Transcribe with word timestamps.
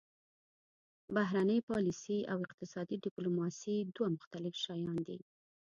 بهرنۍ 1.15 1.59
پالیسي 1.69 2.17
او 2.31 2.37
اقتصادي 2.47 2.95
ډیپلوماسي 3.05 3.75
دوه 3.95 4.07
مختلف 4.15 4.53
شیان 4.63 4.97
دي 5.07 5.17